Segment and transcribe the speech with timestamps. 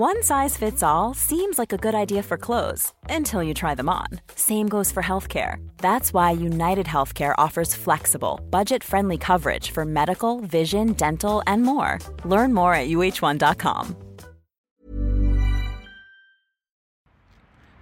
[0.00, 3.90] One size fits all seems like a good idea for clothes until you try them
[3.90, 4.06] on.
[4.34, 5.56] Same goes for healthcare.
[5.76, 11.98] That's why United Healthcare offers flexible, budget friendly coverage for medical, vision, dental, and more.
[12.24, 13.94] Learn more at uh1.com.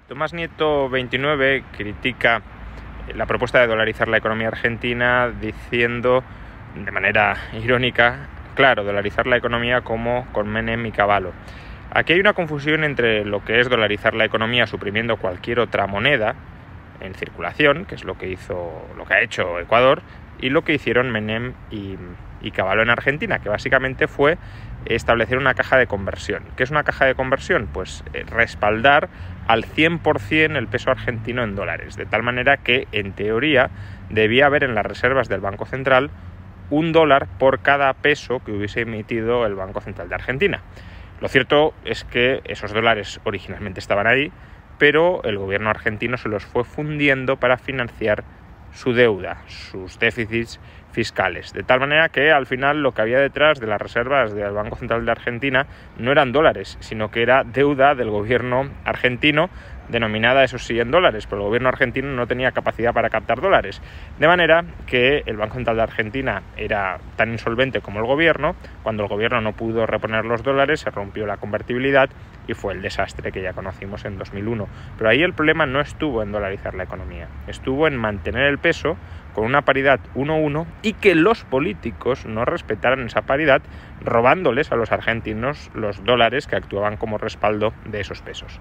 [0.09, 2.43] Tomás Nieto 29 critica
[3.15, 6.25] la propuesta de dolarizar la economía argentina diciendo
[6.75, 11.33] de manera irónica, claro, dolarizar la economía como con Menem y Cavallo.
[11.91, 16.35] Aquí hay una confusión entre lo que es dolarizar la economía suprimiendo cualquier otra moneda
[17.01, 20.03] en circulación, que es lo que hizo, lo que ha hecho Ecuador,
[20.41, 21.97] y lo que hicieron Menem y,
[22.43, 24.37] y Caballo en Argentina, que básicamente fue
[24.85, 26.45] establecer una caja de conversión.
[26.57, 27.69] ¿Qué es una caja de conversión?
[27.73, 29.09] Pues eh, respaldar
[29.47, 33.71] al 100% el peso argentino en dólares, de tal manera que en teoría
[34.11, 36.11] debía haber en las reservas del Banco Central
[36.71, 40.61] un dólar por cada peso que hubiese emitido el Banco Central de Argentina.
[41.21, 44.31] Lo cierto es que esos dólares originalmente estaban ahí,
[44.79, 48.25] pero el gobierno argentino se los fue fundiendo para financiar
[48.73, 50.61] su deuda, sus déficits
[50.93, 51.53] fiscales.
[51.53, 54.77] De tal manera que al final lo que había detrás de las reservas del Banco
[54.77, 55.67] Central de Argentina
[55.99, 59.51] no eran dólares, sino que era deuda del gobierno argentino
[59.89, 63.81] denominada, eso sí, en dólares, pero el gobierno argentino no tenía capacidad para captar dólares.
[64.19, 69.03] De manera que el Banco Central de Argentina era tan insolvente como el gobierno, cuando
[69.03, 72.11] el gobierno no pudo reponer los dólares, se rompió la convertibilidad
[72.47, 74.67] y fue el desastre que ya conocimos en 2001.
[74.97, 78.97] Pero ahí el problema no estuvo en dolarizar la economía, estuvo en mantener el peso
[79.35, 83.63] con una paridad 1-1 y que los políticos no respetaran esa paridad
[84.01, 88.61] robándoles a los argentinos los dólares que actuaban como respaldo de esos pesos.